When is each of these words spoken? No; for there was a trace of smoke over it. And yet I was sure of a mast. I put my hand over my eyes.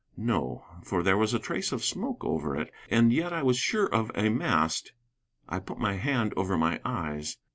No; 0.17 0.65
for 0.83 1.03
there 1.03 1.15
was 1.15 1.31
a 1.35 1.37
trace 1.37 1.71
of 1.71 1.83
smoke 1.83 2.25
over 2.25 2.57
it. 2.59 2.71
And 2.89 3.13
yet 3.13 3.31
I 3.31 3.43
was 3.43 3.55
sure 3.57 3.85
of 3.85 4.11
a 4.15 4.29
mast. 4.29 4.93
I 5.47 5.59
put 5.59 5.77
my 5.77 5.93
hand 5.93 6.33
over 6.35 6.57
my 6.57 6.81
eyes. 6.83 7.37